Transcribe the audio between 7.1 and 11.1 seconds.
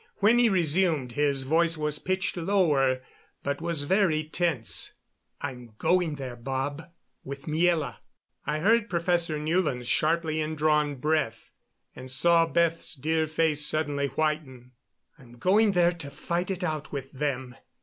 with Miela." I heard Professor Newland's sharply indrawn